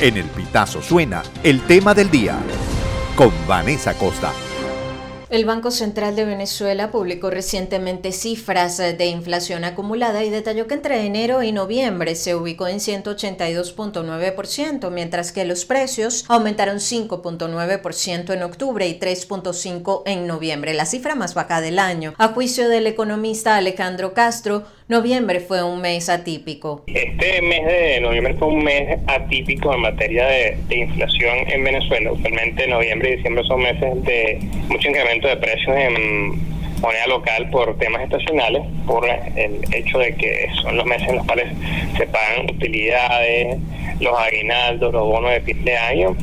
En 0.00 0.16
el 0.16 0.26
Pitazo 0.26 0.80
suena 0.80 1.24
el 1.42 1.60
tema 1.62 1.92
del 1.92 2.08
día 2.08 2.38
con 3.16 3.32
Vanessa 3.48 3.94
Costa. 3.94 4.32
El 5.30 5.44
Banco 5.44 5.70
Central 5.70 6.16
de 6.16 6.24
Venezuela 6.24 6.90
publicó 6.90 7.28
recientemente 7.28 8.12
cifras 8.12 8.78
de 8.78 9.06
inflación 9.06 9.64
acumulada 9.64 10.24
y 10.24 10.30
detalló 10.30 10.66
que 10.66 10.72
entre 10.72 11.04
enero 11.04 11.42
y 11.42 11.52
noviembre 11.52 12.14
se 12.14 12.34
ubicó 12.34 12.66
en 12.66 12.78
182.9%, 12.78 14.90
mientras 14.90 15.32
que 15.32 15.44
los 15.44 15.66
precios 15.66 16.24
aumentaron 16.28 16.78
5.9% 16.78 18.32
en 18.32 18.42
octubre 18.42 18.88
y 18.88 18.98
3.5% 18.98 20.02
en 20.06 20.26
noviembre, 20.26 20.72
la 20.72 20.86
cifra 20.86 21.14
más 21.14 21.34
baja 21.34 21.60
del 21.60 21.78
año. 21.78 22.14
A 22.16 22.28
juicio 22.28 22.70
del 22.70 22.86
economista 22.86 23.56
Alejandro 23.56 24.14
Castro, 24.14 24.64
noviembre 24.88 25.40
fue 25.40 25.62
un 25.62 25.82
mes 25.82 26.08
atípico. 26.08 26.84
Este 26.86 27.42
mes 27.42 27.66
de 27.66 28.00
noviembre 28.00 28.32
fue 28.38 28.48
un 28.48 28.64
mes 28.64 28.98
atípico 29.06 29.74
en 29.74 29.82
materia 29.82 30.26
de, 30.26 30.56
inflación 30.74 31.36
en 31.48 31.64
Venezuela. 31.64 32.12
Usualmente 32.12 32.66
noviembre 32.66 33.10
y 33.10 33.16
diciembre 33.16 33.44
son 33.44 33.60
meses 33.60 34.02
de 34.04 34.38
mucho 34.68 34.88
incremento 34.88 35.17
de 35.26 35.36
precios 35.36 35.76
en 35.76 36.58
moneda 36.80 37.06
local 37.08 37.48
por 37.50 37.76
temas 37.78 38.02
estacionales, 38.02 38.62
por 38.86 39.04
el 39.08 39.64
hecho 39.74 39.98
de 39.98 40.14
que 40.14 40.48
son 40.62 40.76
los 40.76 40.86
meses 40.86 41.08
en 41.08 41.16
los 41.16 41.26
cuales 41.26 41.46
se 41.96 42.06
pagan 42.06 42.44
utilidades, 42.50 43.58
los 44.00 44.16
aguinaldos, 44.16 44.92
los 44.92 45.04
bonos 45.04 45.32
de 45.32 45.40
fin 45.40 45.64
de 45.64 45.76
año, 45.76 46.16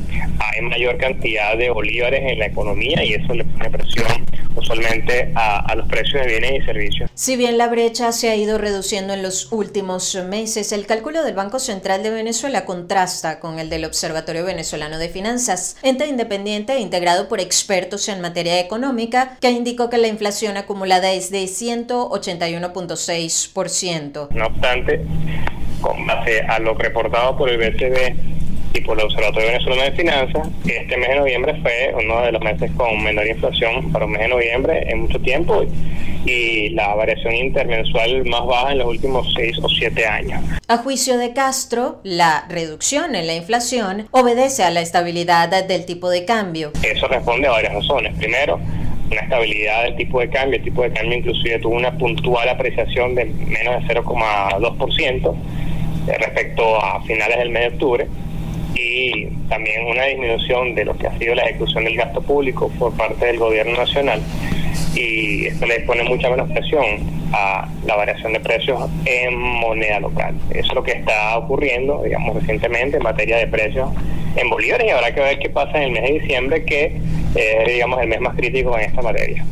hay 0.55 0.61
mayor 0.61 0.97
cantidad 0.97 1.57
de 1.57 1.69
bolívares 1.69 2.21
en 2.23 2.39
la 2.39 2.47
economía 2.47 3.03
y 3.03 3.13
eso 3.13 3.33
le 3.33 3.45
pone 3.45 3.69
presión 3.69 4.25
usualmente 4.55 5.31
a, 5.35 5.75
los 5.75 5.87
precios 5.87 6.25
de 6.25 6.27
bienes 6.27 6.61
y 6.61 6.65
servicios. 6.65 7.11
Si 7.13 7.35
bien 7.35 7.57
la 7.57 7.67
brecha 7.67 8.13
se 8.13 8.29
ha 8.29 8.37
ido 8.37 8.57
reduciendo 8.57 9.13
en 9.13 9.21
los 9.21 9.51
últimos 9.51 10.15
meses, 10.29 10.71
el 10.71 10.85
cálculo 10.85 11.23
del 11.23 11.35
Banco 11.35 11.59
Central 11.59 12.03
de 12.03 12.09
Venezuela 12.09 12.63
contrasta 12.63 13.41
con 13.41 13.59
el 13.59 13.69
del 13.69 13.83
Observatorio 13.83 14.45
Venezolano 14.45 14.97
de 14.97 15.09
Finanzas, 15.09 15.75
ente 15.83 16.07
independiente 16.07 16.71
e 16.73 16.79
integrado 16.79 17.27
por 17.27 17.41
expertos 17.41 18.07
en 18.07 18.21
materia 18.21 18.57
económica, 18.59 19.37
que 19.41 19.51
indicó 19.51 19.89
que 19.89 19.97
la 19.97 20.07
inflación 20.07 20.55
acumulada 20.57 21.11
es 21.11 21.31
de 21.31 21.43
181.6%. 21.43 24.29
No 24.31 24.45
obstante, 24.45 25.01
con 25.81 26.07
base 26.07 26.39
a 26.41 26.59
lo 26.59 26.75
reportado 26.75 27.37
por 27.37 27.49
el 27.49 27.57
BCB 27.57 28.34
y 28.75 28.81
por 28.81 28.99
el 28.99 29.05
Observatorio 29.05 29.47
Venezolano 29.47 29.83
de 29.83 29.91
Finanzas, 29.93 30.47
este 30.65 30.97
mes 30.97 31.09
de 31.09 31.15
noviembre 31.15 31.55
fue 31.61 31.93
uno 32.03 32.21
de 32.23 32.31
los 32.33 32.41
meses 32.41 32.69
con 32.75 33.03
menor 33.03 33.25
inflación 33.25 33.91
para 33.91 34.05
un 34.05 34.11
mes 34.11 34.21
de 34.21 34.27
noviembre 34.27 34.85
en 34.89 35.01
mucho 35.01 35.19
tiempo 35.21 35.63
y 36.25 36.69
la 36.69 36.93
variación 36.93 37.33
intermensual 37.35 38.25
más 38.25 38.45
baja 38.45 38.71
en 38.73 38.79
los 38.79 38.87
últimos 38.87 39.33
seis 39.33 39.57
o 39.61 39.69
siete 39.69 40.05
años. 40.05 40.41
A 40.67 40.77
juicio 40.77 41.17
de 41.17 41.33
Castro, 41.33 42.01
la 42.03 42.45
reducción 42.49 43.15
en 43.15 43.27
la 43.27 43.35
inflación 43.35 44.07
obedece 44.11 44.63
a 44.63 44.71
la 44.71 44.81
estabilidad 44.81 45.65
del 45.65 45.85
tipo 45.85 46.09
de 46.09 46.25
cambio. 46.25 46.71
Eso 46.83 47.07
responde 47.07 47.47
a 47.47 47.51
varias 47.51 47.73
razones. 47.73 48.17
Primero, 48.17 48.59
una 49.09 49.21
estabilidad 49.21 49.83
del 49.83 49.95
tipo 49.95 50.19
de 50.19 50.29
cambio. 50.29 50.57
El 50.57 50.63
tipo 50.63 50.81
de 50.81 50.91
cambio 50.91 51.17
inclusive 51.17 51.59
tuvo 51.59 51.75
una 51.75 51.97
puntual 51.97 52.49
apreciación 52.49 53.15
de 53.15 53.25
menos 53.25 53.87
de 53.87 53.95
0,2% 53.95 55.35
respecto 56.19 56.83
a 56.83 57.01
finales 57.03 57.37
del 57.37 57.49
mes 57.49 57.61
de 57.61 57.67
octubre 57.69 58.07
y 58.75 59.27
también 59.49 59.85
una 59.87 60.05
disminución 60.05 60.75
de 60.75 60.85
lo 60.85 60.97
que 60.97 61.07
ha 61.07 61.17
sido 61.17 61.35
la 61.35 61.43
ejecución 61.43 61.85
del 61.85 61.95
gasto 61.95 62.21
público 62.21 62.71
por 62.77 62.95
parte 62.95 63.25
del 63.25 63.37
gobierno 63.37 63.77
nacional 63.77 64.21
y 64.95 65.47
esto 65.47 65.65
le 65.65 65.81
pone 65.81 66.03
mucha 66.03 66.29
menos 66.29 66.49
presión 66.51 66.85
a 67.33 67.67
la 67.85 67.95
variación 67.95 68.33
de 68.33 68.39
precios 68.39 68.89
en 69.05 69.37
moneda 69.37 69.99
local. 69.99 70.35
Eso 70.51 70.67
es 70.69 70.73
lo 70.73 70.83
que 70.83 70.93
está 70.93 71.37
ocurriendo, 71.37 72.01
digamos, 72.03 72.35
recientemente 72.35 72.97
en 72.97 73.03
materia 73.03 73.37
de 73.37 73.47
precios 73.47 73.89
en 74.35 74.49
bolívares 74.49 74.87
y 74.87 74.89
habrá 74.91 75.13
que 75.13 75.21
ver 75.21 75.39
qué 75.39 75.49
pasa 75.49 75.77
en 75.77 75.83
el 75.83 75.91
mes 75.91 76.03
de 76.03 76.19
diciembre, 76.19 76.65
que 76.65 76.97
es, 77.35 77.67
digamos, 77.67 78.01
el 78.01 78.07
mes 78.07 78.21
más 78.21 78.35
crítico 78.35 78.77
en 78.77 78.85
esta 78.85 79.01
materia. 79.01 79.45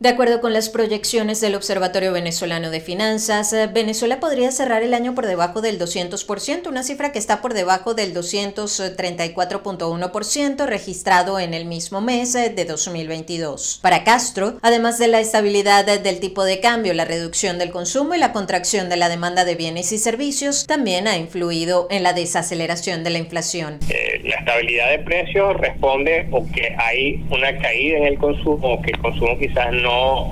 De 0.00 0.08
acuerdo 0.08 0.40
con 0.40 0.52
las 0.52 0.68
proyecciones 0.68 1.40
del 1.40 1.56
Observatorio 1.56 2.12
Venezolano 2.12 2.70
de 2.70 2.80
Finanzas, 2.80 3.52
eh, 3.52 3.66
Venezuela 3.66 4.20
podría 4.20 4.52
cerrar 4.52 4.84
el 4.84 4.94
año 4.94 5.16
por 5.16 5.26
debajo 5.26 5.60
del 5.60 5.76
200%, 5.76 6.68
una 6.68 6.84
cifra 6.84 7.10
que 7.10 7.18
está 7.18 7.42
por 7.42 7.52
debajo 7.52 7.94
del 7.94 8.14
234.1% 8.14 10.66
registrado 10.66 11.40
en 11.40 11.52
el 11.52 11.64
mismo 11.64 12.00
mes 12.00 12.32
eh, 12.36 12.50
de 12.50 12.64
2022. 12.64 13.80
Para 13.82 14.04
Castro, 14.04 14.56
además 14.62 15.00
de 15.00 15.08
la 15.08 15.18
estabilidad 15.18 15.84
del 15.84 16.20
tipo 16.20 16.44
de 16.44 16.60
cambio, 16.60 16.94
la 16.94 17.04
reducción 17.04 17.58
del 17.58 17.72
consumo 17.72 18.14
y 18.14 18.18
la 18.18 18.32
contracción 18.32 18.88
de 18.88 18.98
la 18.98 19.08
demanda 19.08 19.44
de 19.44 19.56
bienes 19.56 19.90
y 19.90 19.98
servicios 19.98 20.64
también 20.66 21.08
ha 21.08 21.16
influido 21.16 21.88
en 21.90 22.04
la 22.04 22.12
desaceleración 22.12 23.02
de 23.02 23.10
la 23.10 23.18
inflación. 23.18 23.80
Eh, 23.88 24.17
la 24.28 24.36
estabilidad 24.36 24.90
de 24.90 24.98
precios 25.00 25.56
responde 25.56 26.26
o 26.30 26.46
que 26.52 26.74
hay 26.78 27.24
una 27.30 27.56
caída 27.58 27.98
en 27.98 28.04
el 28.04 28.18
consumo 28.18 28.74
o 28.74 28.82
que 28.82 28.90
el 28.90 28.98
consumo 28.98 29.38
quizás 29.38 29.72
no 29.72 30.30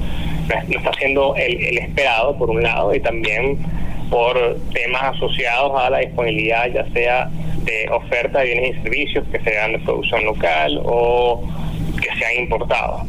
no, 0.49 0.79
está 0.79 0.93
siendo 0.99 1.35
el, 1.37 1.79
esperado, 1.79 2.37
por 2.37 2.51
un 2.51 2.63
lado, 2.63 2.95
y 2.95 3.01
también 3.01 3.59
por 4.11 4.59
temas 4.73 5.17
asociados 5.17 5.73
a 5.81 5.91
la 5.91 5.99
disponibilidad, 5.99 6.69
ya 6.69 6.87
sea 6.93 7.29
de 7.65 7.89
oferta 7.91 8.41
de 8.41 8.53
bienes 8.53 8.77
y 8.77 8.83
servicios 8.83 9.25
que 9.33 9.41
sean 9.41 9.73
de 9.73 9.79
producción 9.81 10.25
local 10.25 10.81
o 10.85 11.43
que 12.01 12.09
sean 12.19 12.37
importados. 12.39 13.03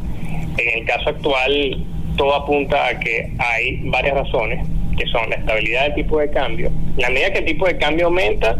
En 0.58 0.80
el 0.80 0.86
caso 0.86 1.10
actual, 1.10 1.86
todo 2.18 2.34
apunta 2.34 2.88
a 2.88 3.00
que 3.00 3.32
hay 3.38 3.82
varias 3.84 4.16
razones, 4.16 4.66
que 4.98 5.06
son 5.08 5.30
la 5.30 5.36
estabilidad 5.36 5.84
del 5.84 5.96
tipo 5.96 6.20
de 6.20 6.32
cambio. 6.32 6.72
la 6.98 7.10
medida 7.12 7.32
que 7.32 7.40
el 7.40 7.46
tipo 7.46 7.68
de 7.68 7.78
cambio 7.78 8.08
aumenta, 8.08 8.58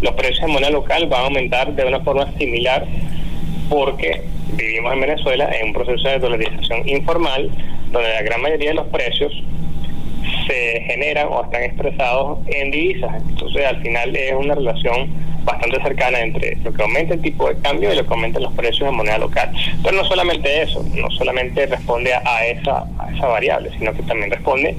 los 0.00 0.14
precios 0.14 0.42
en 0.42 0.50
moneda 0.50 0.70
local 0.70 1.06
van 1.06 1.20
a 1.20 1.24
aumentar 1.24 1.74
de 1.74 1.84
una 1.84 2.00
forma 2.00 2.32
similar 2.38 2.86
porque 3.68 4.22
vivimos 4.52 4.92
en 4.92 5.00
Venezuela 5.00 5.50
en 5.52 5.68
un 5.68 5.72
proceso 5.72 6.08
de 6.08 6.18
dolarización 6.18 6.88
informal, 6.88 7.50
donde 7.92 8.08
la 8.08 8.22
gran 8.22 8.42
mayoría 8.42 8.70
de 8.70 8.74
los 8.74 8.86
precios 8.86 9.32
se 10.46 10.82
generan 10.82 11.28
o 11.30 11.44
están 11.44 11.62
expresados 11.62 12.40
en 12.46 12.70
divisas. 12.70 13.22
Entonces, 13.28 13.64
al 13.64 13.80
final 13.82 14.14
es 14.14 14.34
una 14.34 14.54
relación 14.54 15.08
bastante 15.44 15.80
cercana 15.82 16.20
entre 16.20 16.56
lo 16.56 16.72
que 16.72 16.82
aumenta 16.82 17.14
el 17.14 17.22
tipo 17.22 17.48
de 17.48 17.56
cambio 17.60 17.92
y 17.92 17.96
lo 17.96 18.06
que 18.06 18.12
aumentan 18.12 18.42
los 18.42 18.52
precios 18.52 18.88
en 18.88 18.94
moneda 18.94 19.18
local. 19.18 19.50
Pero 19.82 19.96
no 19.96 20.04
solamente 20.04 20.62
eso, 20.62 20.84
no 20.94 21.10
solamente 21.12 21.66
responde 21.66 22.12
a 22.14 22.46
esa, 22.46 22.84
a 22.98 23.10
esa 23.14 23.26
variable, 23.26 23.70
sino 23.78 23.92
que 23.94 24.02
también 24.02 24.30
responde 24.30 24.76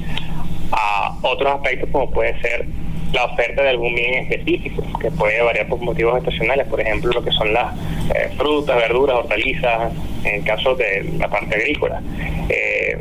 a 0.72 1.18
otros 1.22 1.54
aspectos 1.54 1.90
como 1.92 2.10
puede 2.12 2.40
ser 2.42 2.66
la 3.14 3.26
oferta 3.26 3.64
de 3.64 3.70
algún 3.70 3.94
bien 3.94 4.14
específico, 4.26 4.84
que 5.00 5.12
puede 5.12 5.42
variar 5.42 5.68
por 5.68 5.80
motivos 5.80 6.18
estacionales, 6.18 6.68
por 6.68 6.80
ejemplo, 6.80 7.12
lo 7.12 7.24
que 7.24 7.32
son 7.32 7.54
las 7.54 7.74
eh, 8.16 8.30
frutas, 8.38 8.76
verduras, 8.78 9.18
hortalizas, 9.18 9.92
en 10.24 10.36
el 10.36 10.44
caso 10.44 10.76
de 10.76 11.04
la 11.18 11.28
parte 11.28 11.56
agrícola. 11.56 12.02
Eh, 12.50 13.00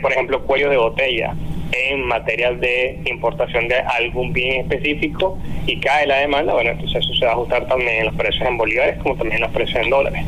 por 0.00 0.12
ejemplo, 0.12 0.42
cuello 0.42 0.70
de 0.70 0.76
botella 0.76 1.34
en 1.72 2.06
materia 2.06 2.52
de 2.52 3.00
importación 3.06 3.66
de 3.68 3.76
algún 3.76 4.32
bien 4.32 4.60
específico 4.60 5.38
y 5.66 5.78
cae 5.80 6.06
la 6.06 6.18
demanda, 6.18 6.52
bueno, 6.52 6.70
entonces 6.70 7.02
eso 7.04 7.14
se 7.14 7.24
va 7.24 7.32
a 7.32 7.34
ajustar 7.34 7.66
también 7.66 8.00
en 8.00 8.06
los 8.06 8.14
precios 8.14 8.46
en 8.46 8.56
bolívares 8.58 8.98
como 8.98 9.16
también 9.16 9.36
en 9.36 9.42
los 9.42 9.50
precios 9.52 9.82
en 9.82 9.90
dólares. 9.90 10.24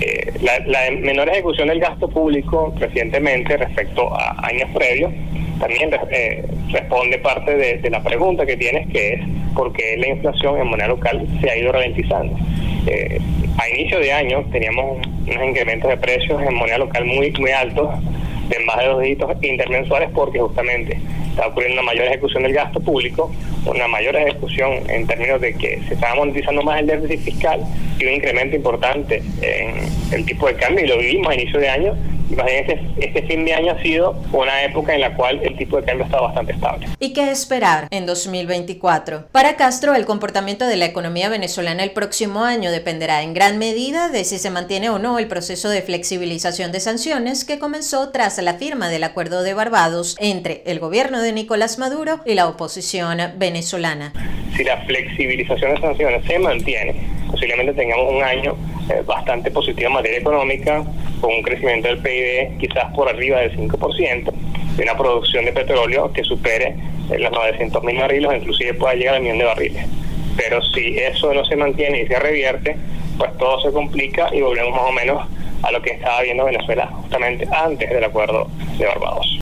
Eh, 0.00 0.32
la, 0.40 0.58
la 0.66 0.90
menor 0.98 1.28
ejecución 1.28 1.68
del 1.68 1.78
gasto 1.78 2.08
público 2.08 2.74
recientemente 2.78 3.56
respecto 3.56 4.12
a 4.14 4.34
años 4.46 4.68
previos 4.74 5.12
también 5.58 5.90
eh, 6.10 6.44
responde 6.70 7.18
parte 7.18 7.56
de, 7.56 7.90
la 7.90 8.02
pregunta 8.02 8.46
que 8.46 8.56
tienes, 8.56 8.88
que 8.90 9.14
es 9.14 9.20
por 9.54 9.72
qué 9.72 9.96
la 9.96 10.08
inflación 10.08 10.58
en 10.58 10.66
moneda 10.66 10.88
local 10.88 11.26
se 11.40 11.50
ha 11.50 11.56
ido 11.56 11.72
ralentizando. 11.72 12.36
Eh, 12.86 13.20
a 13.58 13.68
inicio 13.68 13.98
de 14.00 14.12
año 14.12 14.44
teníamos 14.50 15.06
unos 15.26 15.44
incrementos 15.48 15.90
de 15.90 15.96
precios 15.96 16.42
en 16.42 16.54
moneda 16.54 16.78
local 16.78 17.04
muy, 17.04 17.30
muy 17.32 17.50
altos, 17.50 17.88
de 18.48 18.58
más 18.64 18.78
de 18.78 18.86
dos 18.86 19.02
dígitos 19.02 19.30
intermensuales, 19.42 20.10
porque 20.14 20.38
justamente 20.40 20.98
está 21.30 21.46
ocurriendo 21.46 21.80
una 21.80 21.90
mayor 21.90 22.06
ejecución 22.06 22.42
del 22.42 22.52
gasto 22.52 22.80
público, 22.80 23.30
una 23.64 23.88
mayor 23.88 24.16
ejecución 24.16 24.72
en 24.90 25.06
términos 25.06 25.40
de 25.40 25.54
que 25.54 25.80
se 25.88 25.94
estaba 25.94 26.16
monetizando 26.16 26.62
más 26.62 26.80
el 26.80 26.86
déficit 26.86 27.20
fiscal 27.20 27.60
y 27.98 28.04
un 28.04 28.14
incremento 28.14 28.56
importante 28.56 29.22
en 29.40 29.76
el 30.12 30.26
tipo 30.26 30.46
de 30.48 30.54
cambio, 30.54 30.84
y 30.84 30.88
lo 30.88 30.98
vivimos 30.98 31.28
a 31.28 31.34
inicio 31.34 31.60
de 31.60 31.68
año 31.68 31.96
Imagínense, 32.32 32.80
este 32.98 33.22
fin 33.24 33.44
de 33.44 33.52
año 33.52 33.72
ha 33.72 33.82
sido 33.82 34.16
una 34.32 34.64
época 34.64 34.94
en 34.94 35.02
la 35.02 35.14
cual 35.14 35.40
el 35.42 35.54
tipo 35.56 35.76
de 35.76 35.84
cambio 35.84 36.04
ha 36.04 36.06
estado 36.06 36.24
bastante 36.24 36.52
estable. 36.52 36.88
¿Y 36.98 37.12
qué 37.12 37.30
esperar 37.30 37.88
en 37.90 38.06
2024? 38.06 39.26
Para 39.30 39.56
Castro, 39.56 39.94
el 39.94 40.06
comportamiento 40.06 40.66
de 40.66 40.76
la 40.76 40.86
economía 40.86 41.28
venezolana 41.28 41.82
el 41.82 41.90
próximo 41.90 42.44
año 42.44 42.70
dependerá 42.70 43.22
en 43.22 43.34
gran 43.34 43.58
medida 43.58 44.08
de 44.08 44.24
si 44.24 44.38
se 44.38 44.50
mantiene 44.50 44.88
o 44.88 44.98
no 44.98 45.18
el 45.18 45.28
proceso 45.28 45.68
de 45.68 45.82
flexibilización 45.82 46.72
de 46.72 46.80
sanciones 46.80 47.44
que 47.44 47.58
comenzó 47.58 48.08
tras 48.10 48.38
la 48.38 48.54
firma 48.54 48.88
del 48.88 49.04
Acuerdo 49.04 49.42
de 49.42 49.52
Barbados 49.52 50.16
entre 50.18 50.62
el 50.64 50.80
gobierno 50.80 51.20
de 51.20 51.32
Nicolás 51.32 51.78
Maduro 51.78 52.20
y 52.24 52.34
la 52.34 52.48
oposición 52.48 53.18
venezolana. 53.36 54.12
Si 54.56 54.64
la 54.64 54.78
flexibilización 54.84 55.74
de 55.74 55.80
sanciones 55.80 56.24
se 56.26 56.38
mantiene, 56.38 56.94
posiblemente 57.30 57.74
tengamos 57.74 58.12
un 58.12 58.22
año 58.22 58.56
eh, 58.88 59.02
bastante 59.06 59.50
positivo 59.50 59.88
en 59.88 59.94
materia 59.94 60.18
económica, 60.18 60.84
con 61.22 61.32
un 61.34 61.42
crecimiento 61.42 61.88
del 61.88 61.98
PIB 61.98 62.58
quizás 62.58 62.92
por 62.94 63.08
arriba 63.08 63.38
del 63.38 63.56
5%, 63.56 64.32
y 64.76 64.82
una 64.82 64.96
producción 64.96 65.44
de 65.44 65.52
petróleo 65.52 66.12
que 66.12 66.24
supere 66.24 66.74
eh, 67.10 67.18
los 67.18 67.30
900 67.30 67.82
mil 67.84 67.96
barriles 67.98 68.30
inclusive 68.38 68.74
pueda 68.74 68.94
llegar 68.94 69.14
al 69.14 69.22
millón 69.22 69.38
de 69.38 69.44
barriles. 69.44 69.86
Pero 70.36 70.60
si 70.62 70.98
eso 70.98 71.32
no 71.32 71.44
se 71.44 71.56
mantiene 71.56 72.02
y 72.02 72.06
se 72.08 72.18
revierte, 72.18 72.76
pues 73.16 73.36
todo 73.38 73.60
se 73.60 73.70
complica 73.70 74.34
y 74.34 74.40
volvemos 74.40 74.72
más 74.74 74.88
o 74.88 74.92
menos 74.92 75.28
a 75.62 75.70
lo 75.70 75.80
que 75.80 75.90
estaba 75.90 76.22
viendo 76.22 76.44
Venezuela 76.44 76.86
justamente 76.86 77.46
antes 77.52 77.88
del 77.88 78.04
acuerdo 78.04 78.48
de 78.76 78.86
Barbados. 78.86 79.40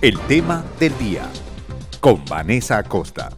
El 0.00 0.18
tema 0.20 0.64
del 0.80 0.96
día 0.98 1.22
con 2.00 2.24
Vanessa 2.24 2.78
Acosta. 2.78 3.30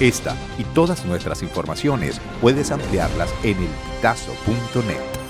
Esta 0.00 0.34
y 0.58 0.64
todas 0.74 1.04
nuestras 1.04 1.42
informaciones 1.42 2.20
puedes 2.40 2.70
ampliarlas 2.70 3.34
en 3.44 3.56
elpitazo.net. 3.58 5.21